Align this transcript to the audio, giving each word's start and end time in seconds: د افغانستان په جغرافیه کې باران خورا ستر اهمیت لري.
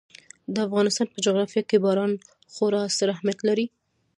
د 0.53 0.55
افغانستان 0.67 1.07
په 1.13 1.17
جغرافیه 1.25 1.63
کې 1.69 1.77
باران 1.85 2.11
خورا 2.53 2.81
ستر 2.95 3.09
اهمیت 3.15 3.39
لري. 3.47 3.65